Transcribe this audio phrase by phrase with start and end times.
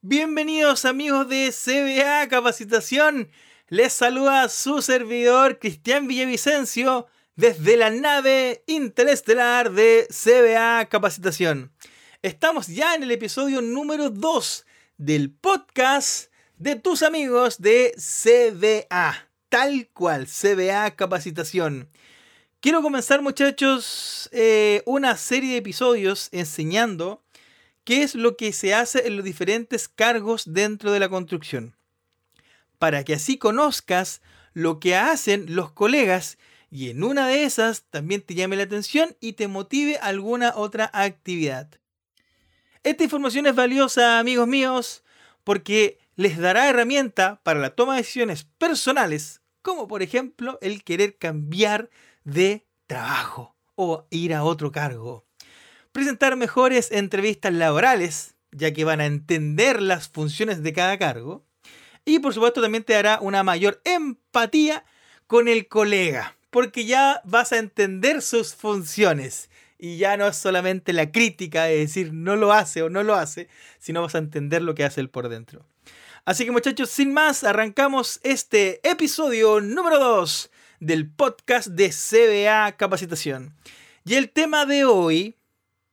[0.00, 3.32] Bienvenidos amigos de CBA Capacitación.
[3.66, 11.72] Les saluda su servidor Cristian Villavicencio desde la nave interestelar de CBA Capacitación.
[12.22, 14.66] Estamos ya en el episodio número 2
[14.98, 21.90] del podcast de tus amigos de CBA, tal cual, CBA Capacitación.
[22.60, 27.24] Quiero comenzar muchachos eh, una serie de episodios enseñando
[27.88, 31.74] qué es lo que se hace en los diferentes cargos dentro de la construcción.
[32.78, 34.20] Para que así conozcas
[34.52, 36.36] lo que hacen los colegas
[36.70, 40.90] y en una de esas también te llame la atención y te motive alguna otra
[40.92, 41.70] actividad.
[42.82, 45.02] Esta información es valiosa, amigos míos,
[45.42, 51.16] porque les dará herramienta para la toma de decisiones personales, como por ejemplo el querer
[51.16, 51.88] cambiar
[52.24, 55.27] de trabajo o ir a otro cargo
[55.98, 61.44] presentar mejores entrevistas laborales, ya que van a entender las funciones de cada cargo.
[62.04, 64.84] Y por supuesto también te dará una mayor empatía
[65.26, 69.50] con el colega, porque ya vas a entender sus funciones.
[69.76, 73.16] Y ya no es solamente la crítica de decir no lo hace o no lo
[73.16, 73.48] hace,
[73.80, 75.66] sino vas a entender lo que hace él por dentro.
[76.24, 83.56] Así que muchachos, sin más, arrancamos este episodio número 2 del podcast de CBA Capacitación.
[84.04, 85.37] Y el tema de hoy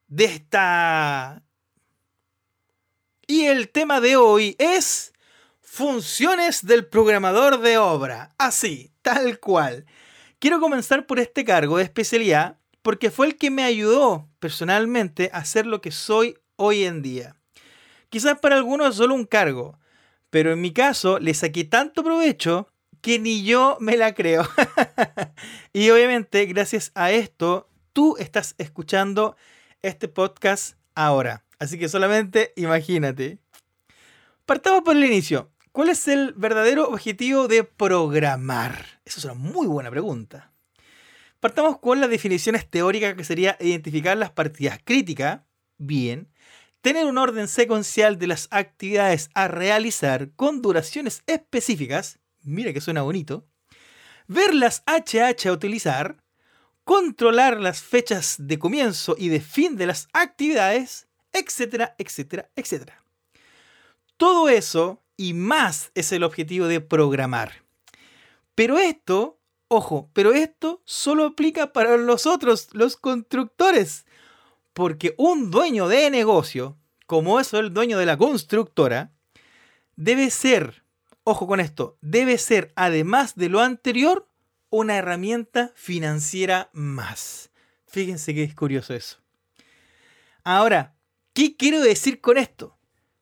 [0.08, 1.42] de esta...
[3.28, 5.14] Y el tema de hoy es
[5.62, 8.34] funciones del programador de obra.
[8.38, 9.86] Así, tal cual.
[10.40, 15.44] Quiero comenzar por este cargo de especialidad porque fue el que me ayudó personalmente a
[15.44, 17.36] ser lo que soy hoy en día.
[18.10, 19.80] Quizás para algunos es solo un cargo,
[20.30, 22.70] pero en mi caso le saqué tanto provecho
[23.02, 24.48] que ni yo me la creo.
[25.74, 29.36] y obviamente gracias a esto tú estás escuchando
[29.82, 31.46] este podcast ahora.
[31.60, 33.40] Así que solamente imagínate.
[34.46, 35.52] Partamos por el inicio.
[35.72, 39.02] ¿Cuál es el verdadero objetivo de programar?
[39.06, 40.54] Esa es una muy buena pregunta.
[41.40, 45.42] Partamos con las definiciones teóricas que sería identificar las partidas críticas,
[45.78, 46.30] bien,
[46.82, 53.02] tener un orden secuencial de las actividades a realizar con duraciones específicas, mira que suena
[53.02, 53.48] bonito,
[54.28, 56.18] ver las HH a utilizar,
[56.86, 63.04] controlar las fechas de comienzo y de fin de las actividades, etcétera, etcétera, etcétera.
[64.18, 67.64] Todo eso y más es el objetivo de programar.
[68.54, 74.06] Pero esto, ojo, pero esto solo aplica para los otros, los constructores.
[74.74, 79.12] Porque un dueño de negocio, como es el dueño de la constructora,
[79.96, 80.84] debe ser,
[81.24, 84.30] ojo con esto, debe ser, además de lo anterior,
[84.80, 87.50] una herramienta financiera más.
[87.88, 89.18] Fíjense que es curioso eso.
[90.44, 90.96] Ahora,
[91.34, 92.78] ¿qué quiero decir con esto?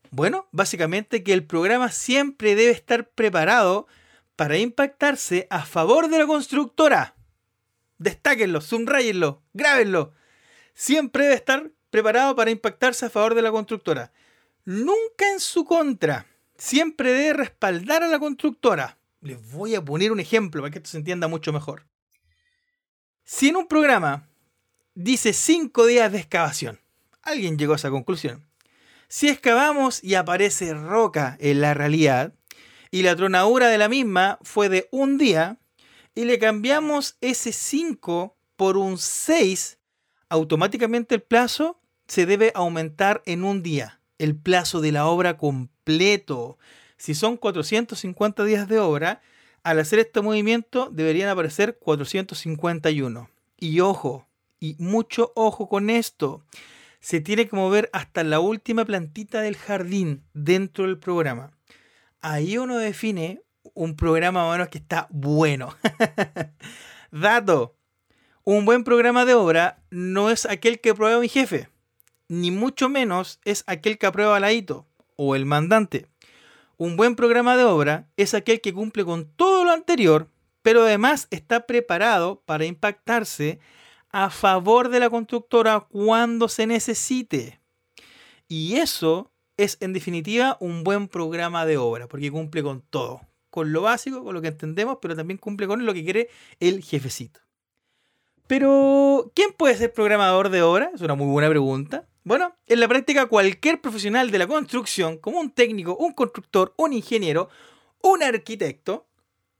[0.10, 3.88] Bueno, básicamente que el programa siempre debe estar preparado
[4.36, 7.16] para impactarse a favor de la constructora.
[7.98, 10.14] Destáquenlo, subrayenlo, grábenlo.
[10.74, 14.12] Siempre debe estar preparado para impactarse a favor de la constructora.
[14.66, 16.26] Nunca en su contra.
[16.58, 18.98] Siempre debe respaldar a la constructora.
[19.24, 21.88] Les voy a poner un ejemplo para que esto se entienda mucho mejor.
[23.24, 24.28] Si en un programa
[24.96, 26.82] dice 5 días de excavación,
[27.22, 28.46] alguien llegó a esa conclusión.
[29.08, 32.34] Si excavamos y aparece roca en la realidad,
[32.92, 35.58] y la tronadura de la misma fue de un día,
[36.16, 39.78] y le cambiamos ese 5 por un 6,
[40.28, 46.58] automáticamente el plazo se debe aumentar en un día, el plazo de la obra completo.
[46.98, 49.22] Si son 450 días de obra,
[49.64, 53.30] al hacer este movimiento deberían aparecer 451.
[53.58, 54.28] Y ojo,
[54.60, 56.44] y mucho ojo con esto.
[57.00, 61.52] Se tiene que mover hasta la última plantita del jardín dentro del programa.
[62.22, 63.42] Ahí uno define
[63.74, 65.76] un programa bueno que está bueno.
[67.12, 67.76] Dato.
[68.46, 71.70] Un buen programa de obra no es aquel que prueba mi jefe,
[72.28, 76.08] ni mucho menos es aquel que aprueba la ITO o el mandante.
[76.78, 80.30] Un buen programa de obra es aquel que cumple con todo lo anterior,
[80.62, 83.60] pero además está preparado para impactarse
[84.10, 87.60] a favor de la constructora cuando se necesite.
[88.48, 93.72] Y eso es en definitiva un buen programa de obra, porque cumple con todo, con
[93.72, 97.40] lo básico, con lo que entendemos, pero también cumple con lo que quiere el jefecito.
[98.48, 100.92] Pero, ¿quién puede ser programador de obra?
[100.94, 102.08] Es una muy buena pregunta.
[102.24, 106.94] Bueno, en la práctica cualquier profesional de la construcción, como un técnico, un constructor, un
[106.94, 107.50] ingeniero,
[108.02, 109.08] un arquitecto,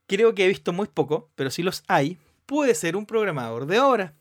[0.06, 3.80] creo que he visto muy poco, pero si los hay, puede ser un programador de
[3.80, 4.14] obra.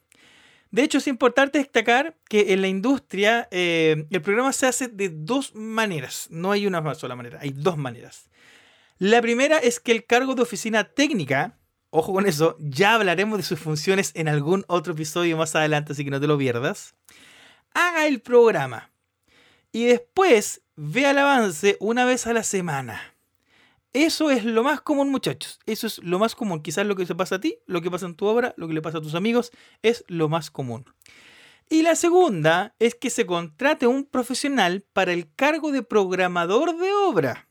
[0.72, 5.10] De hecho, es importante destacar que en la industria eh, el programa se hace de
[5.10, 6.28] dos maneras.
[6.30, 8.30] No hay una sola manera, hay dos maneras.
[8.98, 11.60] La primera es que el cargo de oficina técnica,
[11.92, 16.04] ojo con eso, ya hablaremos de sus funciones en algún otro episodio más adelante, así
[16.04, 16.96] que no te lo pierdas,
[17.74, 18.92] haga el programa
[19.72, 23.14] y después vea el avance una vez a la semana.
[23.94, 25.60] Eso es lo más común, muchachos.
[25.68, 26.64] Eso es lo más común.
[26.64, 28.74] Quizás lo que se pasa a ti, lo que pasa en tu obra, lo que
[28.74, 29.52] le pasa a tus amigos,
[29.84, 30.86] es lo más común.
[31.70, 36.92] Y la segunda es que se contrate un profesional para el cargo de programador de
[36.92, 37.48] obra.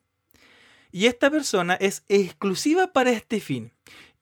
[0.91, 3.73] Y esta persona es exclusiva para este fin.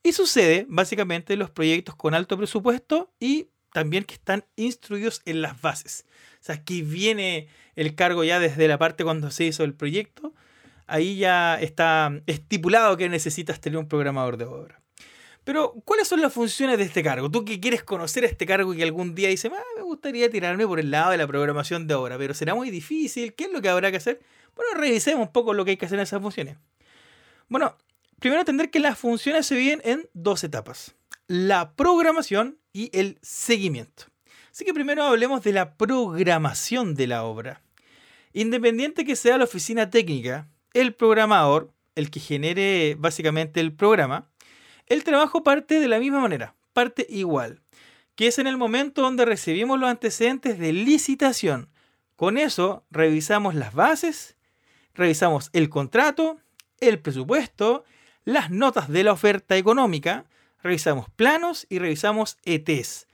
[0.03, 5.41] Y sucede básicamente en los proyectos con alto presupuesto y también que están instruidos en
[5.41, 6.05] las bases.
[6.41, 10.33] O sea, aquí viene el cargo ya desde la parte cuando se hizo el proyecto
[10.91, 14.81] ahí ya está estipulado que necesitas tener un programador de obra.
[15.43, 17.31] Pero, ¿cuáles son las funciones de este cargo?
[17.31, 20.67] Tú que quieres conocer este cargo y que algún día dices, ah, me gustaría tirarme
[20.67, 23.61] por el lado de la programación de obra, pero será muy difícil, ¿qué es lo
[23.61, 24.21] que habrá que hacer?
[24.55, 26.57] Bueno, revisemos un poco lo que hay que hacer en esas funciones.
[27.47, 27.75] Bueno,
[28.19, 30.93] primero entender que las funciones se dividen en dos etapas,
[31.25, 34.05] la programación y el seguimiento.
[34.51, 37.61] Así que primero hablemos de la programación de la obra.
[38.33, 44.29] Independiente que sea la oficina técnica, el programador, el que genere básicamente el programa,
[44.87, 47.61] el trabajo parte de la misma manera, parte igual,
[48.15, 51.69] que es en el momento donde recibimos los antecedentes de licitación.
[52.15, 54.35] Con eso revisamos las bases,
[54.93, 56.39] revisamos el contrato,
[56.79, 57.83] el presupuesto,
[58.25, 60.25] las notas de la oferta económica,
[60.63, 63.07] revisamos planos y revisamos ETs,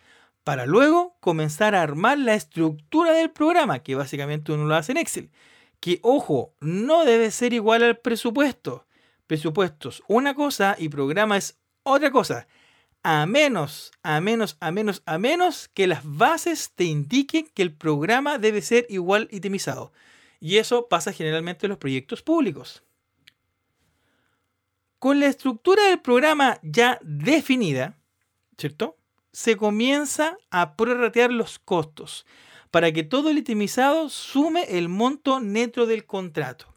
[0.44, 4.98] para luego comenzar a armar la estructura del programa, que básicamente uno lo hace en
[5.00, 5.30] Excel
[5.80, 8.86] que, ojo, no debe ser igual al presupuesto.
[9.28, 12.48] Presupuesto es una cosa y programa es otra cosa.
[13.04, 17.74] A menos, a menos, a menos, a menos que las bases te indiquen que el
[17.74, 19.92] programa debe ser igual itemizado.
[20.40, 22.84] Y eso pasa generalmente en los proyectos públicos.
[25.08, 27.98] Con la estructura del programa ya definida,
[28.58, 28.98] ¿cierto?
[29.32, 32.26] Se comienza a prorratear los costos
[32.72, 36.76] para que todo el itemizado sume el monto neto del contrato.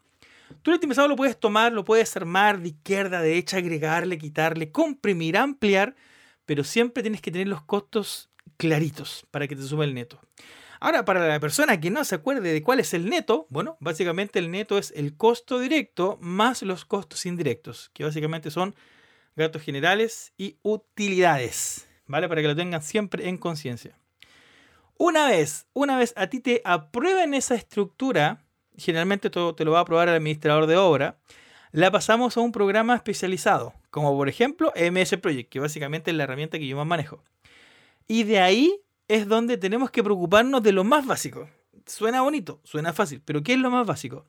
[0.61, 5.35] Tú el itemizado lo puedes tomar, lo puedes armar de izquierda derecha, agregarle, quitarle, comprimir,
[5.35, 5.97] ampliar,
[6.45, 10.21] pero siempre tienes que tener los costos claritos para que te sume el neto.
[10.83, 14.39] Ahora, para la persona que no se acuerde de cuál es el neto, bueno, básicamente
[14.39, 18.73] el neto es el costo directo más los costos indirectos, que básicamente son
[19.35, 22.27] gastos generales y utilidades, ¿vale?
[22.27, 23.95] Para que lo tengan siempre en conciencia.
[24.97, 28.43] Una vez, una vez a ti te aprueben esa estructura,
[28.75, 31.19] generalmente todo te lo va a aprobar el administrador de obra,
[31.71, 36.23] la pasamos a un programa especializado, como por ejemplo MS Project, que básicamente es la
[36.23, 37.23] herramienta que yo más manejo.
[38.07, 38.81] Y de ahí
[39.11, 41.49] es donde tenemos que preocuparnos de lo más básico.
[41.85, 44.25] Suena bonito, suena fácil, pero ¿qué es lo más básico?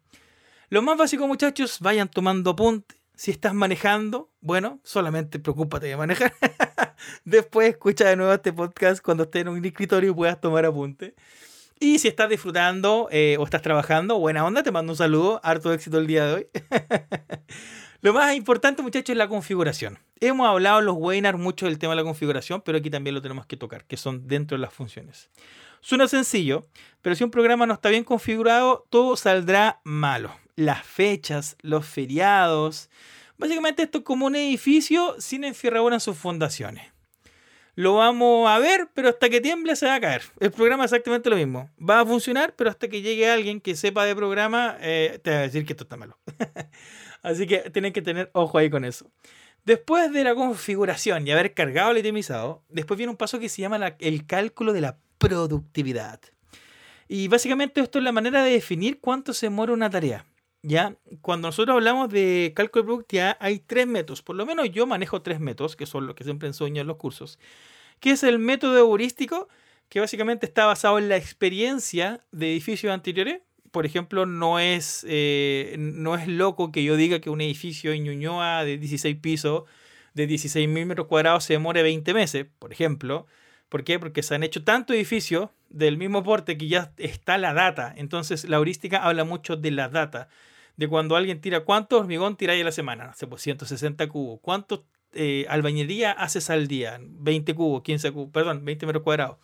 [0.71, 2.97] Lo más básico, muchachos, vayan tomando apunte.
[3.15, 6.35] Si estás manejando, bueno, solamente preocúpate de manejar.
[7.25, 11.15] Después escucha de nuevo este podcast cuando estés en un escritorio y puedas tomar apunte.
[11.79, 15.73] Y si estás disfrutando eh, o estás trabajando, buena onda, te mando un saludo, harto
[15.73, 16.47] éxito el día de hoy.
[18.03, 19.97] Lo más importante, muchachos, es la configuración.
[20.19, 23.23] Hemos hablado en los webinars mucho del tema de la configuración, pero aquí también lo
[23.23, 25.31] tenemos que tocar, que son dentro de las funciones.
[25.81, 26.67] Suena sencillo,
[27.01, 30.37] pero si un programa no está bien configurado, todo saldrá malo.
[30.57, 32.91] Las fechas, los feriados.
[33.39, 36.92] Básicamente esto es como un edificio sin enfierradura en sus fundaciones
[37.75, 40.23] lo vamos a ver, pero hasta que tiemble se va a caer.
[40.41, 41.71] El programa es exactamente lo mismo.
[41.79, 45.39] Va a funcionar, pero hasta que llegue alguien que sepa de programa, eh, te va
[45.39, 46.19] a decir que esto está malo.
[47.23, 49.11] Así que tienen que tener ojo ahí con eso.
[49.65, 53.63] Después de la configuración y haber cargado el itemizado, después viene un paso que se
[53.63, 56.21] llama el cálculo de la productividad.
[57.09, 60.25] Y básicamente esto es la manera de definir cuánto se demora una tarea.
[60.63, 60.97] ¿Ya?
[61.21, 64.23] Cuando nosotros hablamos de cálculo de productividad, hay tres métodos.
[64.23, 66.97] Por lo menos yo manejo tres métodos, que son los que siempre enseño en los
[66.97, 67.39] cursos.
[68.01, 69.49] Que es el método heurístico,
[69.89, 73.43] que básicamente está basado en la experiencia de edificios anteriores.
[73.71, 78.05] Por ejemplo, no es, eh, no es loco que yo diga que un edificio en
[78.05, 79.65] Ñuñoa de 16 pisos,
[80.15, 83.27] de 16.000 metros cuadrados, se demore 20 meses, por ejemplo.
[83.69, 83.99] ¿Por qué?
[83.99, 87.95] Porque se han hecho tantos edificios del mismo porte que ya está la data.
[87.97, 90.29] Entonces, la heurística habla mucho de la data
[90.77, 94.41] de cuando alguien tira cuánto hormigón tiráis a la semana, no sé, pues 160 cubos,
[94.43, 99.37] cuánto eh, albañería haces al día, 20 cubos, 15 cubos, perdón, 20 metros cuadrados.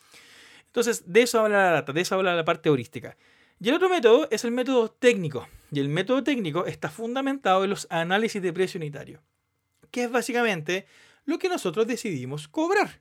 [0.67, 3.17] Entonces, de eso habla la data, de eso habla la parte heurística.
[3.61, 5.49] Y el otro método es el método técnico.
[5.73, 9.21] Y el método técnico está fundamentado en los análisis de precio unitario,
[9.91, 10.87] que es básicamente
[11.25, 13.01] lo que nosotros decidimos cobrar.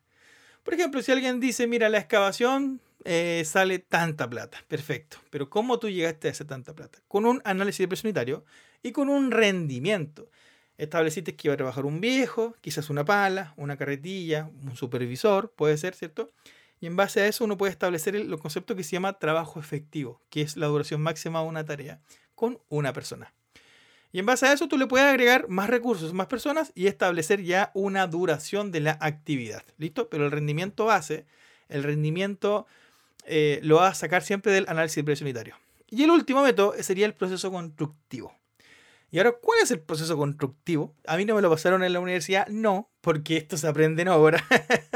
[0.64, 5.80] Por ejemplo, si alguien dice, mira, la excavación eh, sale tanta plata, perfecto, pero ¿cómo
[5.80, 7.00] tú llegaste a esa tanta plata?
[7.08, 8.44] Con un análisis de precio unitario
[8.84, 10.30] y con un rendimiento.
[10.78, 15.78] Estableciste que iba a trabajar un viejo, quizás una pala, una carretilla, un supervisor, puede
[15.78, 16.34] ser, ¿cierto?
[16.80, 20.22] Y en base a eso uno puede establecer el, concepto que se llama trabajo efectivo,
[20.30, 22.00] que es la duración máxima de una tarea
[22.36, 23.34] con una persona.
[24.12, 27.44] Y en base a eso tú le puedes agregar más recursos, más personas y establecer
[27.44, 29.64] ya una duración de la actividad.
[29.78, 30.10] ¿Listo?
[30.10, 31.26] Pero el rendimiento base,
[31.68, 32.68] el rendimiento
[33.28, 35.56] eh, lo vas a sacar siempre del análisis precio unitario.
[35.90, 38.34] Y el último método sería el proceso constructivo.
[39.10, 40.94] Y ahora, ¿cuál es el proceso constructivo?
[41.06, 44.10] A mí no me lo pasaron en la universidad, no, porque esto se aprende en
[44.10, 44.44] obra.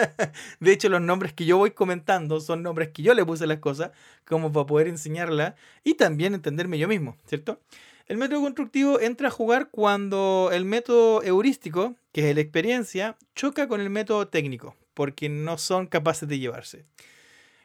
[0.60, 3.48] de hecho, los nombres que yo voy comentando son nombres que yo le puse a
[3.48, 3.92] las cosas,
[4.26, 7.62] como para poder enseñarla y también entenderme yo mismo, ¿cierto?
[8.08, 13.70] El método constructivo entra a jugar cuando el método heurístico, que es la experiencia, choca
[13.70, 16.84] con el método técnico, porque no son capaces de llevarse.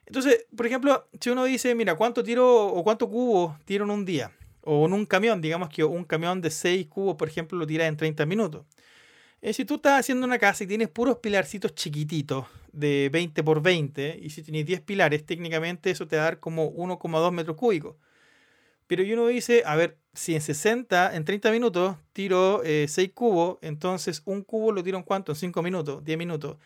[0.07, 4.05] Entonces, por ejemplo, si uno dice, mira, ¿cuánto tiro o cuánto cubo tiro en un
[4.05, 4.33] día?
[4.63, 7.89] O en un camión, digamos que un camión de 6 cubos, por ejemplo, lo tiras
[7.89, 8.65] en 30 minutos.
[9.43, 13.63] Eh, si tú estás haciendo una casa y tienes puros pilarcitos chiquititos de 20 por
[13.63, 17.57] 20, y si tienes 10 pilares, técnicamente eso te va a dar como 1,2 metros
[17.57, 17.97] cúbicos.
[18.87, 23.59] Pero uno dice, a ver, si en 60, en 30 minutos tiro 6 eh, cubos,
[23.61, 25.33] entonces un cubo lo tiro en cuánto?
[25.33, 26.57] En 5 minutos, 10 minutos.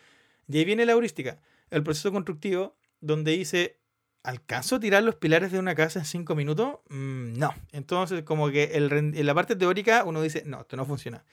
[0.47, 1.39] Y ahí viene la heurística,
[1.71, 3.81] el proceso constructivo, donde dice,
[4.23, 6.79] ¿Alcanzo a tirar los pilares de una casa en cinco minutos?
[6.89, 7.55] Mm, no.
[7.71, 11.25] Entonces, como que en la parte teórica uno dice, no, esto no funciona.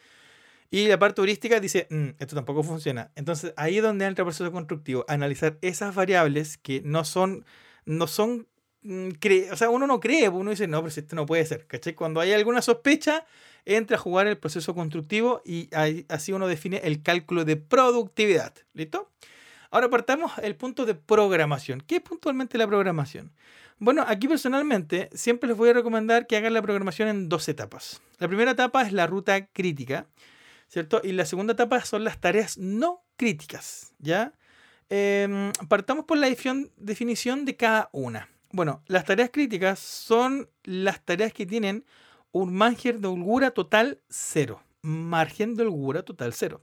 [0.70, 3.12] Y la parte heurística dice, mm, esto tampoco funciona.
[3.14, 7.44] Entonces, ahí es donde entra el proceso constructivo, analizar esas variables que no son,
[7.84, 8.48] no son,
[8.82, 9.10] mm,
[9.52, 11.94] o sea, uno no cree, uno dice, no, pero esto no puede ser, ¿cachai?
[11.94, 13.26] Cuando hay alguna sospecha,
[13.66, 15.68] entra a jugar el proceso constructivo y
[16.08, 18.54] así uno define el cálculo de productividad.
[18.72, 19.10] ¿Listo?
[19.70, 21.82] Ahora partamos el punto de programación.
[21.86, 23.32] ¿Qué es puntualmente la programación?
[23.78, 28.00] Bueno, aquí personalmente siempre les voy a recomendar que hagan la programación en dos etapas.
[28.18, 30.06] La primera etapa es la ruta crítica,
[30.68, 31.00] ¿cierto?
[31.04, 34.32] Y la segunda etapa son las tareas no críticas, ¿ya?
[34.88, 36.28] Em, partamos por la
[36.76, 38.28] definición de cada una.
[38.50, 41.84] Bueno, las tareas críticas son las tareas que tienen
[42.32, 44.62] un margen de holgura total cero.
[44.80, 46.62] Margen de holgura total cero.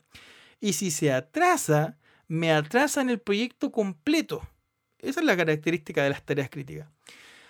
[0.59, 4.47] Y si se atrasa, me atrasan el proyecto completo.
[4.99, 6.89] Esa es la característica de las tareas críticas.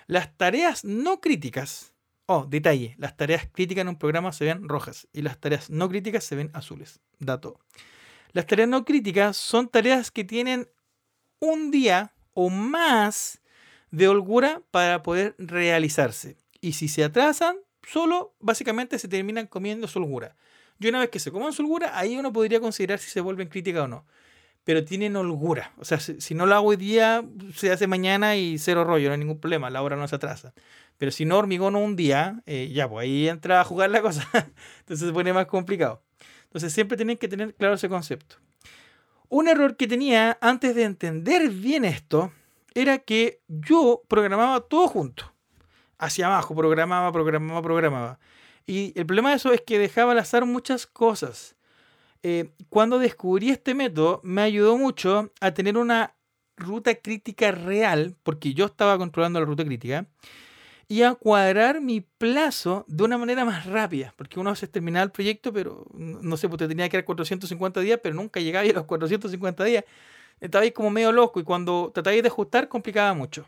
[0.08, 1.94] Las tareas no críticas,
[2.26, 5.90] oh, detalle, las tareas críticas en un programa se ven rojas y las tareas no
[5.90, 7.00] críticas se ven azules.
[7.20, 7.60] Dato.
[8.34, 10.68] Las tareas no críticas son tareas que tienen
[11.40, 13.42] un día o más
[13.92, 16.38] de holgura para poder realizarse.
[16.60, 20.36] Y si se atrasan, solo básicamente se terminan comiendo su holgura.
[20.80, 23.48] Y una vez que se coman su holgura, ahí uno podría considerar si se vuelven
[23.48, 24.06] críticas o no
[24.66, 25.72] pero tienen holgura.
[25.78, 29.14] O sea, si, no lo hago hoy día, se hace mañana y cero rollo, no
[29.14, 30.54] hay ningún problema, la hora no se atrasa.
[30.98, 34.28] Pero si no hormigón un día, eh, ya, pues ahí entra a jugar la cosa.
[34.80, 36.02] Entonces se pone más complicado.
[36.46, 38.38] Entonces siempre tienen que tener claro ese concepto.
[39.30, 42.32] Un error que tenía antes de entender bien esto
[42.74, 45.32] era que yo programaba todo junto.
[46.00, 48.20] Hacia abajo, programaba, programaba, programaba.
[48.66, 51.55] Y el problema de eso es que dejaba al azar muchas cosas.
[52.28, 56.16] Eh, cuando descubrí este método, me ayudó mucho a tener una
[56.58, 60.08] ruta crítica real, porque yo estaba controlando la ruta crítica,
[60.88, 65.12] y a cuadrar mi plazo de una manera más rápida, porque uno hace terminar el
[65.12, 68.74] proyecto, pero no sé, pues te tenía que dar 450 días, pero nunca llegaba a
[68.74, 69.84] los 450 días.
[70.40, 73.46] Estaba ahí como medio loco y cuando tratabais de ajustar complicaba mucho.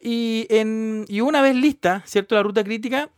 [0.00, 2.36] Y, en, y una vez lista, ¿cierto?
[2.36, 3.10] La ruta crítica,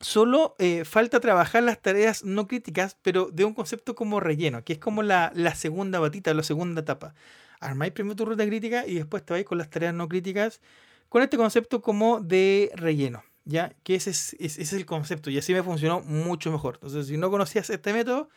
[0.00, 4.74] Solo eh, falta trabajar las tareas no críticas, pero de un concepto como relleno, que
[4.74, 7.14] es como la, segunda batita, la segunda etapa.
[7.60, 10.60] Armáis primero tu ruta crítica y después te vais con las tareas no críticas,
[11.08, 13.74] con este concepto como de relleno, ¿ya?
[13.82, 16.74] Que ese es, ese es el concepto y así me funcionó mucho mejor.
[16.76, 18.28] Entonces, si no conocías este método,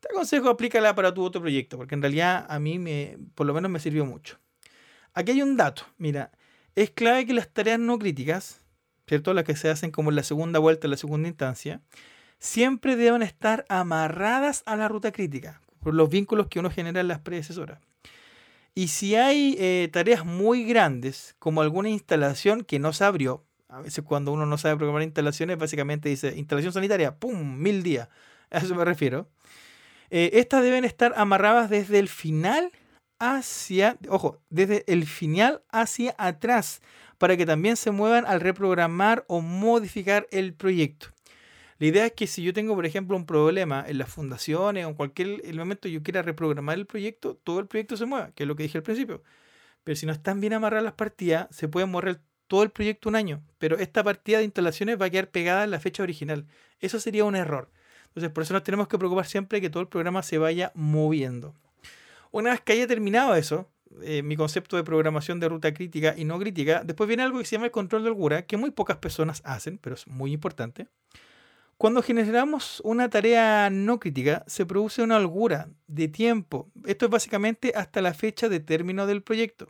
[0.00, 3.54] te aconsejo aplícala para tu otro proyecto, porque en realidad a mí me, por lo
[3.54, 4.38] menos me sirvió mucho.
[5.12, 6.32] Aquí hay un dato, mira,
[6.74, 8.63] es clave que las tareas no críticas,
[9.14, 9.32] ¿cierto?
[9.32, 11.80] Las que se hacen como en la segunda vuelta, en la segunda instancia,
[12.40, 17.06] siempre deben estar amarradas a la ruta crítica, por los vínculos que uno genera en
[17.06, 17.78] las predecesoras.
[18.74, 23.80] Y si hay eh, tareas muy grandes, como alguna instalación que no se abrió, a
[23.80, 27.56] veces cuando uno no sabe programar instalaciones, básicamente dice instalación sanitaria, ¡pum!
[27.56, 28.08] Mil días.
[28.50, 29.28] A eso me refiero.
[30.10, 32.72] Eh, estas deben estar amarradas desde el final
[33.18, 36.82] hacia, ojo, desde el final hacia atrás
[37.18, 41.08] para que también se muevan al reprogramar o modificar el proyecto.
[41.78, 44.88] La idea es que si yo tengo, por ejemplo, un problema en las fundaciones o
[44.88, 48.44] en cualquier el momento yo quiera reprogramar el proyecto, todo el proyecto se mueva, que
[48.44, 49.22] es lo que dije al principio.
[49.82, 53.16] Pero si no están bien amarradas las partidas, se puede mover todo el proyecto un
[53.16, 53.42] año.
[53.58, 56.46] Pero esta partida de instalaciones va a quedar pegada en la fecha original.
[56.80, 57.70] Eso sería un error.
[58.08, 61.54] Entonces, por eso nos tenemos que preocupar siempre que todo el programa se vaya moviendo.
[62.34, 63.70] Una vez que haya terminado eso,
[64.02, 67.44] eh, mi concepto de programación de ruta crítica y no crítica, después viene algo que
[67.44, 70.88] se llama el control de holgura, que muy pocas personas hacen, pero es muy importante.
[71.78, 76.72] Cuando generamos una tarea no crítica, se produce una holgura de tiempo.
[76.86, 79.68] Esto es básicamente hasta la fecha de término del proyecto.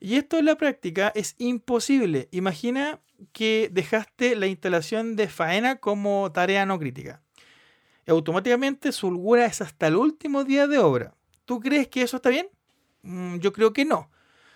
[0.00, 2.26] Y esto en la práctica es imposible.
[2.32, 2.98] Imagina
[3.30, 7.22] que dejaste la instalación de faena como tarea no crítica.
[8.08, 11.14] Automáticamente su holgura es hasta el último día de obra.
[11.52, 12.48] ¿Tú crees que eso está bien?
[13.02, 14.10] Mm, yo creo que no.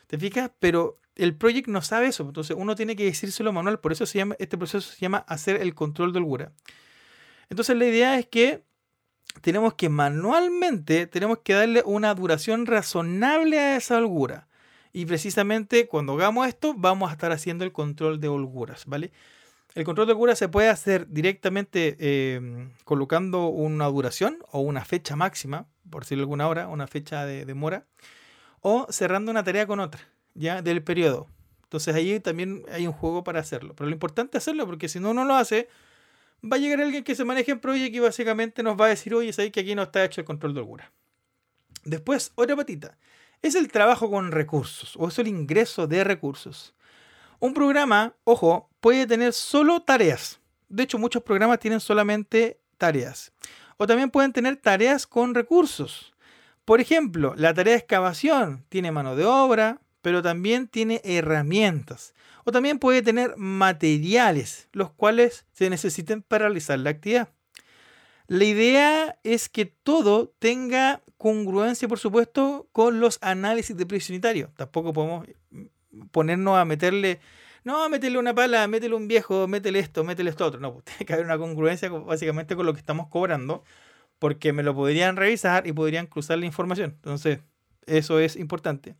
[0.06, 0.50] ¿Te fijas?
[0.58, 2.22] Pero el project no sabe eso.
[2.22, 3.80] Entonces uno tiene que decírselo manual.
[3.80, 6.52] Por eso se llama, este proceso se llama hacer el control de holgura.
[7.50, 8.64] Entonces la idea es que
[9.42, 14.48] tenemos que manualmente, tenemos que darle una duración razonable a esa holgura.
[14.94, 19.12] Y precisamente cuando hagamos esto, vamos a estar haciendo el control de holguras, ¿vale?
[19.76, 25.16] El control de holguras se puede hacer directamente eh, colocando una duración o una fecha
[25.16, 27.84] máxima, por decirlo alguna hora, una fecha de demora
[28.62, 30.00] o cerrando una tarea con otra,
[30.32, 31.26] ya del periodo.
[31.64, 33.74] Entonces ahí también hay un juego para hacerlo.
[33.76, 35.68] Pero lo importante es hacerlo porque si no uno lo hace,
[36.42, 39.14] va a llegar alguien que se maneje en proyecto y básicamente nos va a decir,
[39.14, 40.90] oye, sabéis que aquí no está hecho el control de holgura.
[41.84, 42.96] Después, otra patita.
[43.42, 46.74] Es el trabajo con recursos o es el ingreso de recursos.
[47.38, 50.40] Un programa, ojo, puede tener solo tareas.
[50.68, 53.32] De hecho, muchos programas tienen solamente tareas.
[53.76, 56.14] O también pueden tener tareas con recursos.
[56.64, 62.14] Por ejemplo, la tarea de excavación tiene mano de obra, pero también tiene herramientas.
[62.44, 67.28] O también puede tener materiales, los cuales se necesiten para realizar la actividad.
[68.28, 74.50] La idea es que todo tenga congruencia, por supuesto, con los análisis de precio unitario.
[74.56, 75.26] Tampoco podemos
[76.10, 77.20] ponernos a meterle,
[77.64, 80.60] no, métele una pala, métele un viejo, métele esto, métele esto otro.
[80.60, 83.64] No, pues tiene que haber una congruencia básicamente con lo que estamos cobrando
[84.18, 86.92] porque me lo podrían revisar y podrían cruzar la información.
[86.96, 87.40] Entonces,
[87.86, 88.96] eso es importante.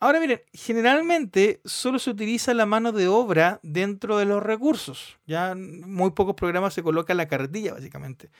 [0.00, 5.18] Ahora miren, generalmente solo se utiliza la mano de obra dentro de los recursos.
[5.26, 8.30] Ya muy pocos programas se coloca la cartilla, básicamente.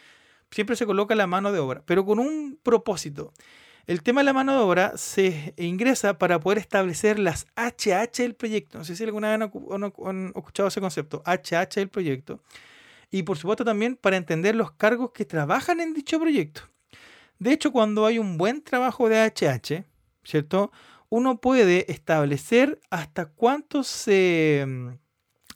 [0.51, 3.33] Siempre se coloca la mano de obra, pero con un propósito.
[3.89, 8.35] El tema de la mano de obra se ingresa para poder establecer las HH del
[8.35, 8.77] proyecto.
[8.77, 9.51] No sé si alguna vez
[10.05, 12.43] han escuchado ese concepto, HH del proyecto
[13.11, 16.69] y por supuesto también para entender los cargos que trabajan en dicho proyecto.
[17.39, 19.87] De hecho, cuando hay un buen trabajo de HH,
[20.23, 20.71] ¿cierto?
[21.09, 24.67] Uno puede establecer hasta cuánto se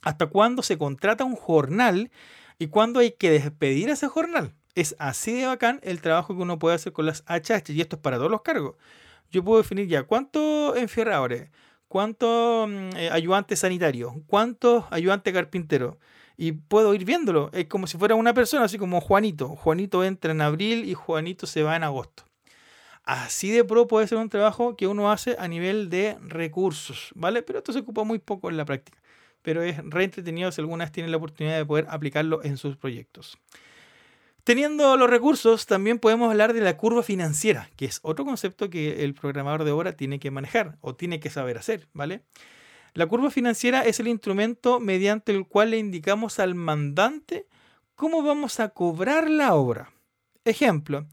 [0.01, 2.11] hasta cuándo se contrata un jornal
[2.59, 4.55] y cuándo hay que despedir a ese jornal.
[4.75, 7.97] Es así de bacán el trabajo que uno puede hacer con las HH y esto
[7.97, 8.77] es para todos los cargos.
[9.31, 11.51] Yo puedo definir ya cuántos enfierradores,
[11.89, 15.97] cuántos mm, eh, ayudantes sanitarios, cuántos ayudantes carpinteros,
[16.39, 17.51] y puedo ir viéndolo.
[17.53, 19.49] Es como si fuera una persona, así como Juanito.
[19.51, 22.25] Juanito entra en abril y Juanito se va en agosto.
[23.05, 27.43] Así de pro puede ser un trabajo que uno hace a nivel de recursos, ¿vale?
[27.43, 28.99] Pero esto se ocupa muy poco en la práctica.
[29.43, 33.39] Pero es re entretenido si algunas tienen la oportunidad de poder aplicarlo en sus proyectos.
[34.45, 39.05] Teniendo los recursos, también podemos hablar de la curva financiera, que es otro concepto que
[39.05, 42.23] el programador de obra tiene que manejar o tiene que saber hacer, ¿vale?
[42.93, 47.47] La curva financiera es el instrumento mediante el cual le indicamos al mandante
[47.95, 49.93] cómo vamos a cobrar la obra.
[50.45, 51.07] Ejemplo,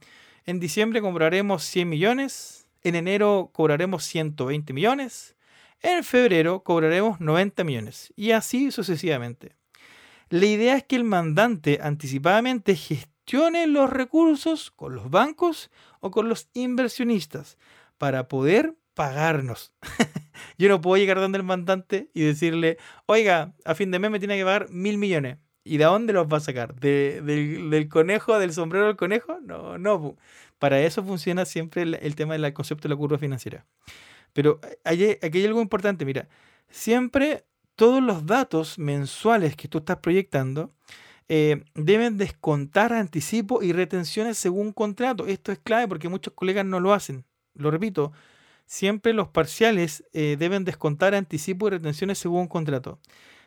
[0.45, 5.35] en diciembre cobraremos 100 millones, en enero cobraremos 120 millones,
[5.81, 9.55] en febrero cobraremos 90 millones y así sucesivamente.
[10.29, 16.29] La idea es que el mandante anticipadamente gestione los recursos con los bancos o con
[16.29, 17.57] los inversionistas
[17.97, 19.73] para poder pagarnos.
[20.57, 24.19] Yo no puedo llegar donde el mandante y decirle, oiga, a fin de mes me
[24.19, 25.37] tiene que pagar mil millones.
[25.63, 26.75] ¿Y de dónde los va a sacar?
[26.75, 29.39] del, conejo, del sombrero del conejo?
[29.41, 30.15] No, no.
[30.57, 33.65] Para eso funciona siempre el, tema del concepto de la curva financiera.
[34.33, 36.27] Pero aquí hay algo importante, mira,
[36.69, 40.73] siempre todos los datos mensuales que tú estás proyectando
[41.31, 45.27] eh, deben descontar anticipo y retenciones según contrato.
[45.27, 47.23] Esto es clave porque muchos colegas no lo hacen.
[47.53, 48.11] Lo repito,
[48.65, 52.99] siempre los parciales eh, deben descontar anticipo y retenciones según contrato.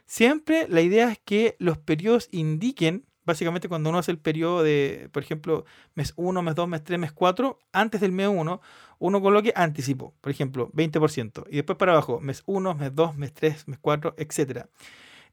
[0.06, 5.08] Siempre la idea es que los periodos indiquen, básicamente cuando uno hace el periodo de,
[5.12, 5.64] por ejemplo,
[5.94, 8.60] mes 1, mes 2, mes 3, mes 4, antes del mes 1,
[9.00, 11.46] uno coloque anticipo, por ejemplo, 20%.
[11.50, 14.66] Y después para abajo, mes 1, mes 2, mes 3, mes 4, etc.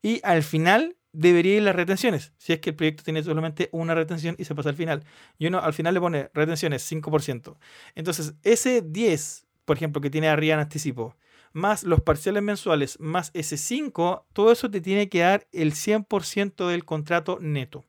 [0.01, 3.95] Y al final debería ir las retenciones, si es que el proyecto tiene solamente una
[3.95, 5.03] retención y se pasa al final.
[5.37, 7.57] Y uno al final le pone retenciones 5%.
[7.95, 11.15] Entonces, ese 10, por ejemplo, que tiene arriba en anticipo,
[11.51, 16.67] más los parciales mensuales, más ese 5, todo eso te tiene que dar el 100%
[16.67, 17.85] del contrato neto.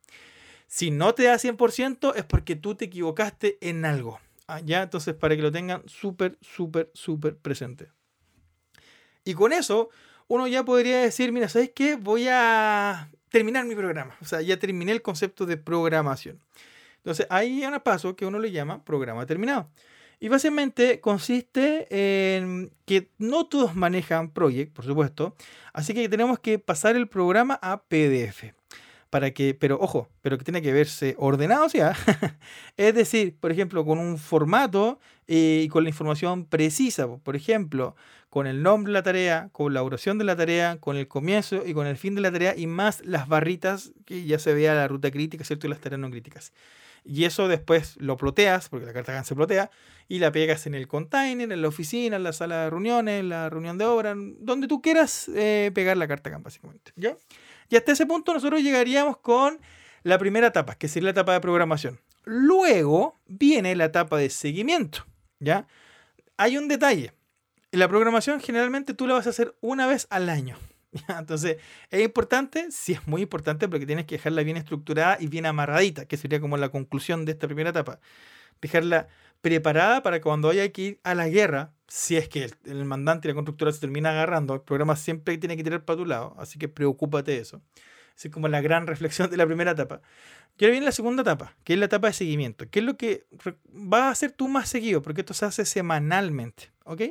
[0.67, 4.21] Si no te da 100% es porque tú te equivocaste en algo.
[4.47, 4.83] Ah, ¿ya?
[4.83, 7.91] Entonces, para que lo tengan súper, súper, súper presente.
[9.25, 9.91] Y con eso,
[10.31, 11.97] uno ya podría decir, mira, ¿sabes qué?
[11.97, 14.17] Voy a terminar mi programa.
[14.23, 16.39] O sea, ya terminé el concepto de programación.
[16.99, 19.69] Entonces, hay un paso que uno le llama programa terminado.
[20.21, 25.35] Y básicamente consiste en que no todos manejan Project, por supuesto,
[25.73, 28.60] así que tenemos que pasar el programa a PDF.
[29.11, 31.97] Para que, pero ojo, pero que tiene que verse ordenado, sea.
[32.77, 37.09] es decir, por ejemplo, con un formato eh, y con la información precisa.
[37.09, 37.97] Por ejemplo,
[38.31, 41.67] con el nombre de la tarea, con la duración de la tarea, con el comienzo
[41.67, 44.75] y con el fin de la tarea y más las barritas que ya se vea
[44.75, 45.67] la ruta crítica, ¿cierto?
[45.67, 46.53] Y las tareas no críticas.
[47.05, 49.71] Y eso después lo ploteas, porque la carta GAN se plotea,
[50.09, 53.29] y la pegas en el container, en la oficina, en la sala de reuniones, en
[53.29, 56.93] la reunión de obra, donde tú quieras eh, pegar la carta GAN, básicamente.
[56.97, 57.17] ¿ya?
[57.69, 59.61] Y hasta ese punto nosotros llegaríamos con
[60.03, 62.01] la primera etapa, que sería la etapa de programación.
[62.25, 65.07] Luego viene la etapa de seguimiento.
[65.39, 65.67] ¿ya?
[66.37, 67.13] Hay un detalle.
[67.73, 70.57] La programación generalmente tú la vas a hacer una vez al año.
[71.19, 71.59] Entonces,
[71.91, 76.07] es importante, sí es muy importante, porque tienes que dejarla bien estructurada y bien amarradita,
[76.07, 78.01] que sería como la conclusión de esta primera etapa.
[78.61, 79.09] Dejarla
[79.41, 83.31] preparada para cuando haya que ir a la guerra, si es que el, mandante y
[83.31, 86.59] la constructora se termina agarrando, el programa siempre tiene que tirar para tu lado, así
[86.59, 87.63] que preocúpate de eso.
[88.17, 90.03] Así como la gran reflexión de la primera etapa.
[90.59, 92.97] Y ahora viene la segunda etapa, que es la etapa de seguimiento, que es lo
[92.97, 93.25] que
[93.73, 97.03] vas a hacer tú más seguido, porque esto se hace semanalmente, ¿ok?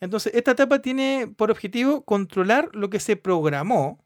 [0.00, 4.02] Entonces, esta etapa tiene por objetivo controlar lo que se programó,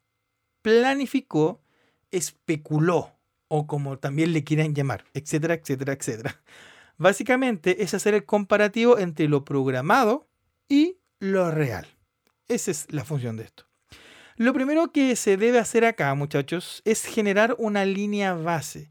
[0.62, 1.62] planificó,
[2.10, 3.12] especuló,
[3.48, 6.42] o como también le quieran llamar, etcétera, etcétera, etcétera.
[6.96, 10.28] Básicamente es hacer el comparativo entre lo programado
[10.68, 11.86] y lo real.
[12.48, 13.64] Esa es la función de esto.
[14.36, 18.90] Lo primero que se debe hacer acá, muchachos, es generar una línea base,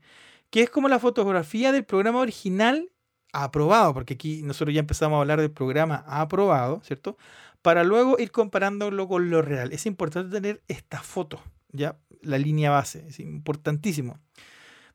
[0.50, 2.93] que es como la fotografía del programa original
[3.34, 7.18] aprobado, porque aquí nosotros ya empezamos a hablar del programa aprobado, ¿cierto?
[7.62, 9.74] Para luego ir comparándolo con lo real.
[9.74, 11.42] Es importante tener esta foto,
[11.72, 11.98] ¿ya?
[12.22, 14.20] La línea base, es importantísimo.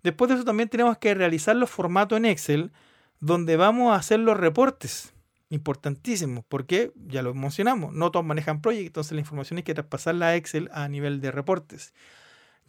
[0.03, 2.73] Después de eso también tenemos que realizar los formatos en Excel,
[3.21, 5.13] donde vamos a hacer los reportes.
[5.51, 10.29] Importantísimo, porque ya lo mencionamos, no todos manejan Project, entonces la información hay que traspasarla
[10.29, 11.95] a Excel a nivel de reportes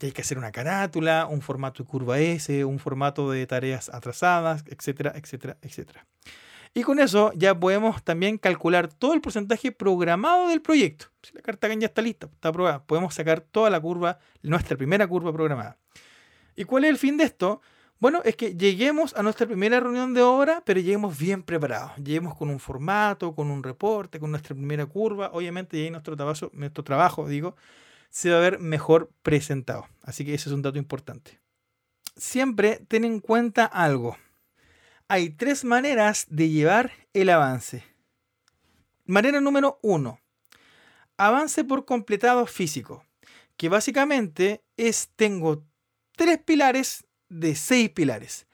[0.07, 4.63] hay que hacer una carátula, un formato de curva S, un formato de tareas atrasadas,
[4.67, 6.05] etcétera, etcétera, etcétera.
[6.73, 11.07] Y con eso ya podemos también calcular todo el porcentaje programado del proyecto.
[11.23, 15.07] Si la carta ya está lista, está aprobada, podemos sacar toda la curva, nuestra primera
[15.07, 15.77] curva programada.
[16.55, 17.61] ¿Y cuál es el fin de esto?
[17.99, 21.91] Bueno, es que lleguemos a nuestra primera reunión de obra, pero lleguemos bien preparados.
[21.97, 25.31] Lleguemos con un formato, con un reporte, con nuestra primera curva.
[25.33, 27.57] Obviamente, y ahí nuestro trabajo, nuestro trabajo digo,
[28.09, 29.87] se va a ver mejor presentado.
[30.01, 31.39] Así que ese es un dato importante.
[32.15, 34.17] Siempre ten en cuenta algo.
[35.07, 37.83] Hay tres maneras de llevar el avance.
[39.05, 40.19] Manera número uno.
[41.17, 43.03] Avance por completado físico.
[43.57, 45.65] Que básicamente es tengo
[46.15, 48.47] tres pilares de seis pilares.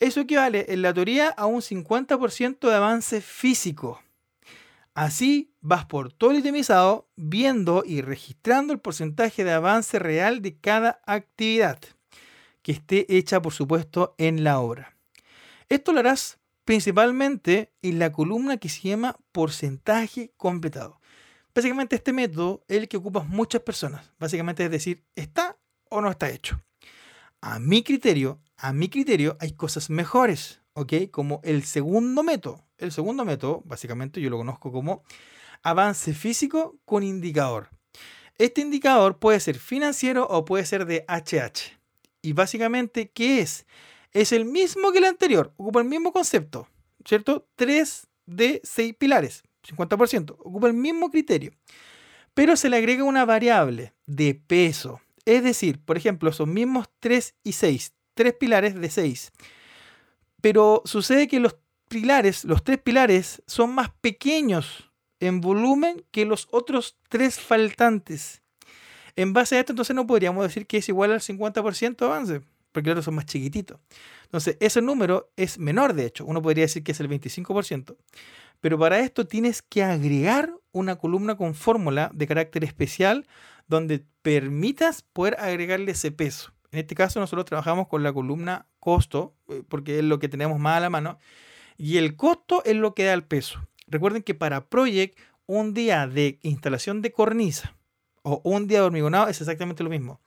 [0.00, 4.00] Eso equivale en la teoría a un 50% de avance físico.
[4.98, 10.58] Así vas por todo el itemizado viendo y registrando el porcentaje de avance real de
[10.58, 11.78] cada actividad
[12.62, 14.96] que esté hecha, por supuesto, en la obra.
[15.68, 21.00] Esto lo harás principalmente en la columna que se llama porcentaje completado.
[21.54, 24.10] Básicamente este método es el que ocupan muchas personas.
[24.18, 26.60] Básicamente es decir, ¿está o no está hecho?
[27.40, 30.60] A mi criterio, a mi criterio hay cosas mejores.
[31.12, 32.67] Como el segundo método.
[32.78, 35.02] El segundo método, básicamente yo lo conozco como
[35.62, 37.70] avance físico con indicador.
[38.38, 41.76] Este indicador puede ser financiero o puede ser de HH.
[42.22, 43.66] Y básicamente, ¿qué es?
[44.12, 46.68] Es el mismo que el anterior, ocupa el mismo concepto,
[47.04, 47.48] ¿cierto?
[47.56, 51.50] 3 de 6 pilares, 50%, ocupa el mismo criterio.
[52.32, 55.00] Pero se le agrega una variable de peso.
[55.24, 59.32] Es decir, por ejemplo, son mismos 3 y 6, 3 pilares de 6.
[60.40, 61.56] Pero sucede que los
[61.88, 68.42] pilares, los tres pilares, son más pequeños en volumen que los otros tres faltantes.
[69.16, 72.40] En base a esto, entonces no podríamos decir que es igual al 50% de avance,
[72.70, 73.80] porque los son más chiquititos.
[74.24, 76.24] Entonces, ese número es menor, de hecho.
[76.24, 77.96] Uno podría decir que es el 25%.
[78.60, 83.26] Pero para esto tienes que agregar una columna con fórmula de carácter especial
[83.66, 86.52] donde permitas poder agregarle ese peso.
[86.70, 90.58] En este caso nosotros trabajamos con la columna costo, eh, porque es lo que tenemos
[90.58, 91.18] más a la mano,
[91.78, 93.66] y el costo es lo que da el peso.
[93.86, 97.74] Recuerden que para Project un día de instalación de cornisa
[98.22, 100.20] o un día de hormigonado es exactamente lo mismo.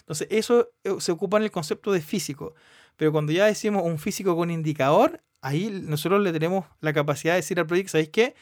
[0.00, 2.54] Entonces eso eh, se ocupa en el concepto de físico,
[2.96, 7.38] pero cuando ya decimos un físico con indicador, ahí nosotros le tenemos la capacidad de
[7.38, 8.34] decir al proyecto, ¿sabéis qué?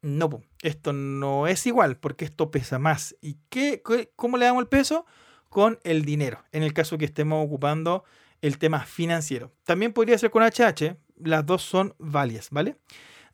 [0.00, 3.16] No, esto no es igual porque esto pesa más.
[3.20, 3.82] ¿Y qué,
[4.16, 5.06] cómo le damos el peso?
[5.48, 8.04] Con el dinero, en el caso que estemos ocupando
[8.42, 9.52] el tema financiero.
[9.64, 12.76] También podría ser con HH, las dos son válidas, ¿vale?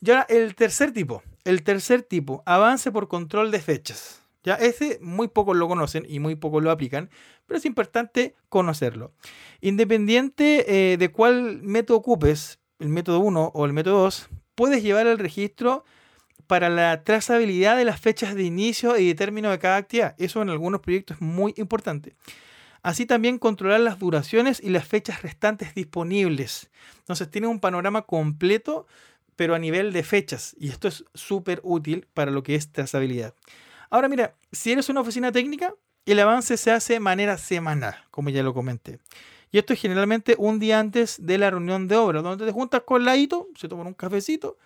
[0.01, 4.23] Y ahora el tercer tipo, el tercer tipo, avance por control de fechas.
[4.45, 7.11] Ya ese muy pocos lo conocen y muy pocos lo aplican,
[7.47, 9.13] pero es importante conocerlo.
[9.61, 15.07] Independiente eh, de cuál método ocupes, el método 1 o el método 2, puedes llevar
[15.07, 15.85] el registro
[16.47, 20.15] para la trazabilidad de las fechas de inicio y de término de cada actividad.
[20.19, 22.15] Eso en algunos proyectos es muy importante.
[22.83, 26.71] Así también controlar las duraciones y las fechas restantes disponibles.
[26.99, 28.87] Entonces tiene un panorama completo,
[29.37, 30.55] pero a nivel de fechas.
[30.59, 33.35] Y esto es súper útil para lo que es trazabilidad.
[33.91, 35.75] Ahora mira, si eres una oficina técnica,
[36.07, 38.99] el avance se hace de manera semanal, como ya lo comenté.
[39.51, 42.83] Y esto es generalmente un día antes de la reunión de obra, donde te juntas
[42.83, 44.59] con la ITO, se toman un cafecito,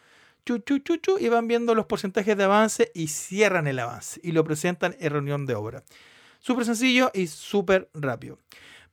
[0.44, 4.42] chu, chu, y van viendo los porcentajes de avance y cierran el avance y lo
[4.44, 5.84] presentan en reunión de obra.
[6.42, 8.36] Súper sencillo y súper rápido.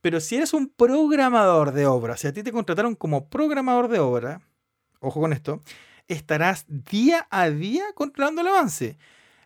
[0.02, 3.98] Pero si eres un programador de obra, si a ti te contrataron como programador de
[3.98, 4.42] obra,
[5.00, 5.64] ojo con esto,
[6.08, 8.98] estarás día a día controlando el avance.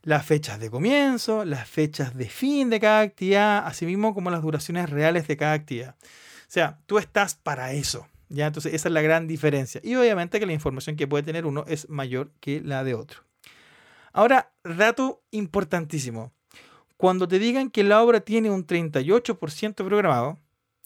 [0.02, 4.42] Las fechas de comienzo, las fechas de fin de cada actividad, así mismo como las
[4.42, 5.96] duraciones reales de cada actividad.
[6.02, 8.06] O sea, tú estás para eso.
[8.28, 8.48] ¿ya?
[8.48, 9.80] Entonces, esa es la gran diferencia.
[9.82, 13.22] Y obviamente que la información que puede tener uno es mayor que la de otro.
[14.12, 16.34] Ahora, dato importantísimo.
[16.98, 20.40] Cuando te digan que la obra tiene un 38% programado,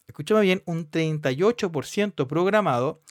[0.08, 3.02] escúchame bien, un 38% programado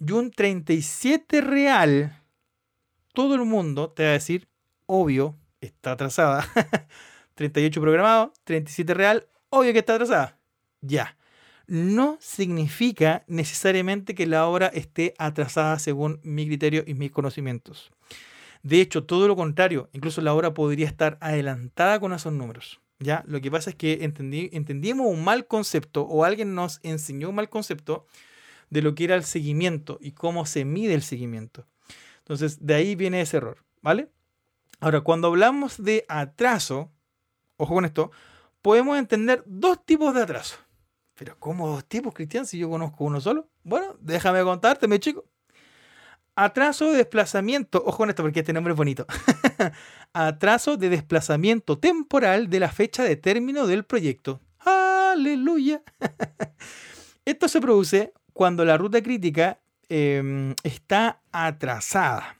[0.00, 2.22] y un 37% real,
[3.12, 4.48] todo el mundo te va a decir,
[4.86, 6.46] obvio, está atrasada.
[7.34, 10.38] 38 programado, 37 real, obvio que está atrasada.
[10.80, 11.16] Ya.
[11.66, 17.90] No significa necesariamente que la obra esté atrasada según mi criterio y mis conocimientos.
[18.68, 22.82] De hecho, todo lo contrario, incluso la obra podría estar adelantada con esos números.
[22.98, 23.24] ¿ya?
[23.26, 27.36] Lo que pasa es que entendí, entendimos un mal concepto o alguien nos enseñó un
[27.36, 28.04] mal concepto
[28.68, 31.66] de lo que era el seguimiento y cómo se mide el seguimiento.
[32.18, 34.10] Entonces, de ahí viene ese error, ¿vale?
[34.80, 36.92] Ahora, cuando hablamos de atraso,
[37.56, 38.10] ojo con esto,
[38.60, 40.58] podemos entender dos tipos de atraso.
[41.14, 43.48] Pero ¿cómo dos tipos, Cristian, si yo conozco uno solo?
[43.64, 45.24] Bueno, déjame contarte, mi chico.
[46.40, 49.08] Atraso de desplazamiento, ojo con esto porque este nombre es bonito.
[50.12, 54.40] Atraso de desplazamiento temporal de la fecha de término del proyecto.
[54.60, 55.82] Aleluya.
[57.24, 62.38] esto se produce cuando la ruta crítica em, está atrasada.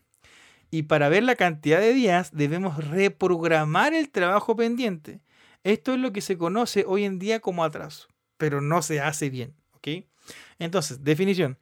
[0.70, 5.18] Y para ver la cantidad de días debemos reprogramar el trabajo pendiente.
[5.64, 8.06] Esto es lo que se conoce hoy en día como atraso,
[8.36, 9.56] pero no se hace bien.
[9.72, 10.04] ¿ok?
[10.60, 11.58] Entonces, definición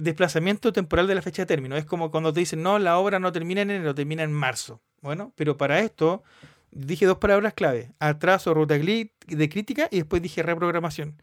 [0.00, 1.76] desplazamiento temporal de la fecha de término.
[1.76, 4.80] Es como cuando te dicen, no, la obra no termina en enero, termina en marzo.
[5.02, 6.22] Bueno, pero para esto
[6.70, 11.20] dije dos palabras clave, atraso, ruta de crítica y después dije reprogramación.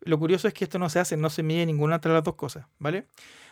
[0.00, 2.36] Lo curioso es que esto no se hace, no se mide ninguna de las dos
[2.36, 3.06] cosas, ¿vale?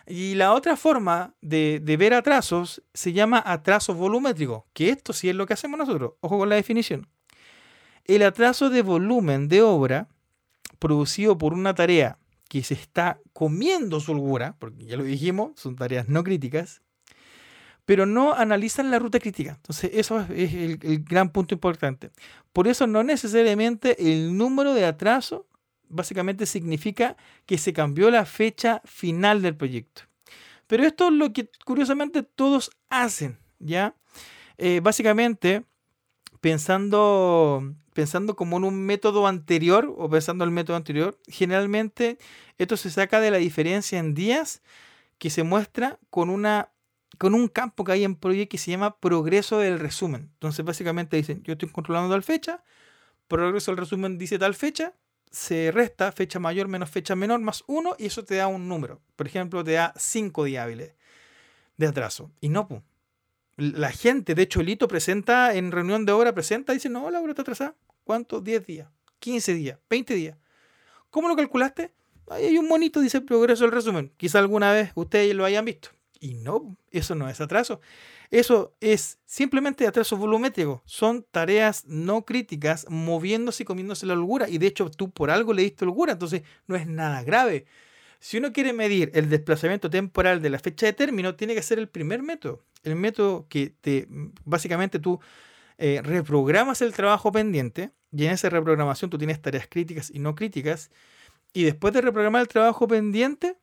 [0.07, 5.29] Y la otra forma de, de ver atrasos se llama atraso volumétrico, que esto sí
[5.29, 6.13] es lo que hacemos nosotros.
[6.21, 7.09] Ojo con la definición.
[8.05, 10.09] El atraso de volumen de obra
[10.79, 15.77] producido por una tarea que se está comiendo su holgura, porque ya lo dijimos, son
[15.77, 16.83] tareas no críticas,
[17.85, 19.53] pero no analizan la ruta crítica.
[19.53, 22.11] Entonces, eso es el, gran punto importante.
[22.53, 25.47] Por eso, no necesariamente el número de atraso
[25.89, 30.03] básicamente significa que se cambió la fecha final del proyecto.
[30.67, 33.95] Pero esto es lo que curiosamente todos hacen, ¿ya?
[34.59, 35.65] Eh, básicamente,
[36.41, 42.19] pensando pensando como en un método anterior o pensando en el método anterior, generalmente
[42.59, 44.61] esto se saca de la diferencia en días
[45.17, 46.69] que se muestra con una
[47.17, 50.29] con un campo que hay en Project que se llama progreso del resumen.
[50.35, 52.63] Entonces básicamente dicen, yo estoy controlando tal fecha,
[53.29, 54.93] progreso del resumen dice tal fecha,
[55.31, 59.01] se resta fecha mayor menos fecha menor más uno y eso te da un número.
[59.17, 60.69] Por ejemplo, te da cinco días
[61.79, 62.31] de atraso.
[62.43, 62.69] Y no,
[63.57, 67.11] la gente, de hecho, el hito presenta en reunión de obra, presenta y dice, no,
[67.11, 67.75] la obra está atrasada.
[68.05, 68.41] ¿Cuánto?
[68.41, 68.89] 10 días,
[69.19, 70.37] 15 días, 20 días.
[71.11, 71.93] ¿Cómo lo calculaste?
[72.29, 74.13] Hay un monito, dice progreso del resumen.
[74.17, 75.91] Quizá alguna vez ustedes lo hayan visto.
[76.21, 77.81] Y no, eso no es atraso.
[78.31, 80.83] Eso es simplemente atraso volumétrico.
[80.85, 84.49] Son tareas no críticas moviéndose y comiéndose la holgura.
[84.49, 87.67] Y de hecho tú por algo le diste holgura, entonces no es nada grave.
[88.21, 91.79] Si uno quiere medir el desplazamiento temporal de la fecha de término, tiene que ser
[91.79, 92.65] el primer método.
[92.83, 94.07] El método que te,
[94.45, 95.21] básicamente tú
[95.79, 100.35] eh, reprogramas el trabajo pendiente y en esa reprogramación tú tienes tareas críticas y no
[100.35, 100.91] críticas.
[101.53, 103.57] Y después de reprogramar el trabajo pendiente,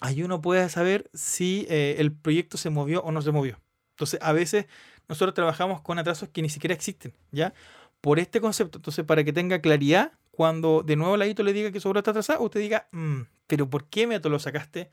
[0.00, 3.60] ahí uno puede saber si eh, el proyecto se movió o no se movió.
[3.90, 4.66] Entonces, a veces
[5.08, 7.52] nosotros trabajamos con atrasos que ni siquiera existen, ¿ya?
[8.00, 8.78] Por este concepto.
[8.78, 12.12] Entonces, para que tenga claridad, cuando de nuevo la le diga que su obra está
[12.12, 14.90] atrasada, usted diga, mm, pero ¿por qué método lo sacaste?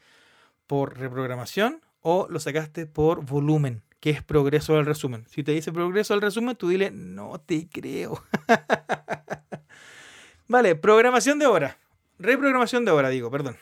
[0.65, 3.83] ¿Por reprogramación o lo sacaste por volumen?
[3.99, 5.25] que es progreso del resumen.
[5.27, 8.23] Si te dice progreso del resumen, tú dile, no te creo.
[10.47, 11.79] vale, programación de obra.
[12.19, 13.57] Reprogramación de obra, digo, perdón.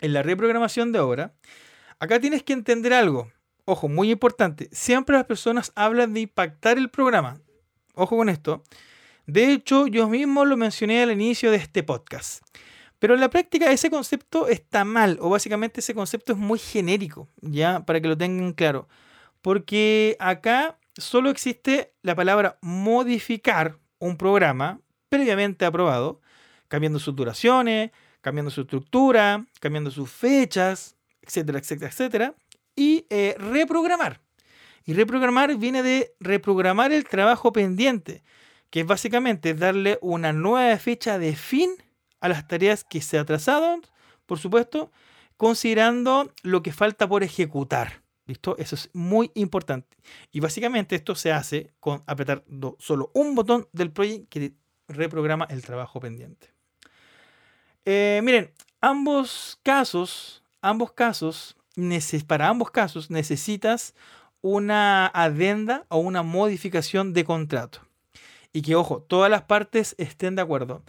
[0.00, 1.34] En la reprogramación de obra,
[1.98, 3.32] acá tienes que entender algo
[3.64, 7.40] ojo, muy importante, siempre las personas hablan de impactar el programa.
[7.94, 8.62] Ojo con esto.
[9.26, 12.42] De hecho, yo mismo lo mencioné al inicio de este podcast.
[13.02, 17.28] Pero en la práctica ese concepto está mal, o básicamente ese concepto es muy genérico,
[17.40, 18.86] ya, para que lo tengan claro.
[19.40, 26.20] Porque acá solo existe la palabra modificar un programa previamente aprobado,
[26.68, 32.34] cambiando sus duraciones, cambiando su estructura, cambiando sus fechas, etcétera, etcétera, etcétera
[32.76, 34.20] y eh, reprogramar.
[34.84, 38.22] Y reprogramar viene de reprogramar el trabajo pendiente,
[38.70, 41.74] que es básicamente darle una nueva fecha de fin
[42.22, 43.82] a las tareas que se atrasaron,
[44.26, 44.90] por supuesto,
[45.36, 48.02] considerando lo que falta por ejecutar.
[48.24, 48.56] ¿Listo?
[48.56, 49.96] Eso es muy importante.
[50.30, 52.44] Y básicamente esto se hace con apretar
[52.78, 54.54] solo un botón del proyecto que
[54.88, 56.54] reprograma el trabajo pendiente.
[57.84, 61.56] Eh, miren, ambos casos, ambos casos
[62.26, 63.94] para ambos casos necesitas
[64.42, 67.80] una adenda o una modificación de contrato.
[68.52, 70.82] Y que, ojo, todas las partes estén de acuerdo.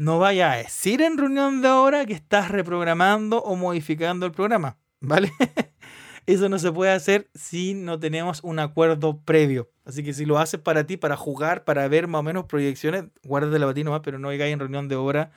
[0.00, 4.78] No vaya a decir en reunión de ahora que estás reprogramando o modificando el programa,
[4.98, 5.30] ¿vale?
[6.26, 9.70] Eso no se puede hacer si no tenemos un acuerdo previo.
[9.84, 13.04] Así que si lo haces para ti, para jugar, para ver más o menos proyecciones,
[13.24, 15.32] guárdate la batina nomás, pero no hay en reunión de obra.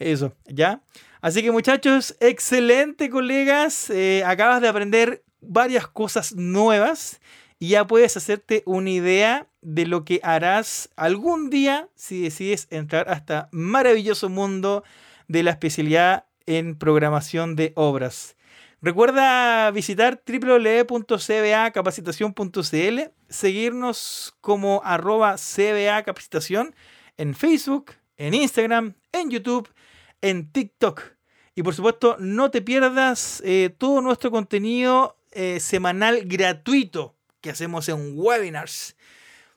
[0.00, 0.82] Eso, ¿ya?
[1.20, 3.90] Así que muchachos, excelente colegas.
[3.90, 7.20] Eh, acabas de aprender varias cosas nuevas
[7.64, 13.08] y ya puedes hacerte una idea de lo que harás algún día si decides entrar
[13.08, 14.84] a este maravilloso mundo
[15.28, 18.36] de la especialidad en programación de obras.
[18.82, 23.00] Recuerda visitar www.cbacapacitación.cl,
[23.30, 26.74] seguirnos como arroba cbacapacitación
[27.16, 29.70] en Facebook, en Instagram, en YouTube,
[30.20, 31.00] en TikTok
[31.54, 37.90] y por supuesto, no te pierdas eh, todo nuestro contenido eh, semanal gratuito que hacemos
[37.90, 38.96] en webinars.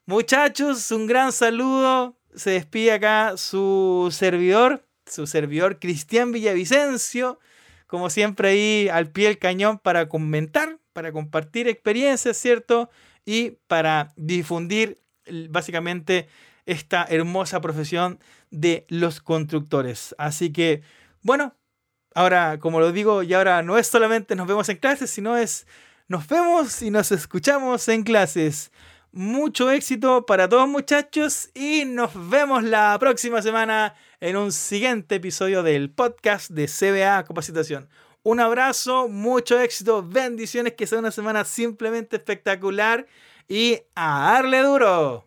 [0.06, 2.18] Muchachos, un gran saludo.
[2.36, 7.40] Se despide acá su servidor, su servidor Cristian Villavicencio.
[7.88, 12.90] Como siempre ahí al pie del cañón para comentar, para compartir experiencias, ¿cierto?
[13.24, 15.02] Y para difundir
[15.50, 16.28] básicamente
[16.66, 18.20] esta hermosa profesión
[18.52, 20.14] de los constructores.
[20.18, 20.82] Así que,
[21.22, 21.56] bueno,
[22.18, 25.68] Ahora, como lo digo, y ahora no es solamente nos vemos en clases, sino es
[26.08, 28.72] nos vemos y nos escuchamos en clases.
[29.12, 35.64] Mucho éxito para todos muchachos y nos vemos la próxima semana en un siguiente episodio
[35.64, 37.90] del podcast de CBA Capacitación.
[38.24, 43.06] Un abrazo, mucho éxito, bendiciones, que sea una semana simplemente espectacular
[43.50, 45.26] y a darle duro.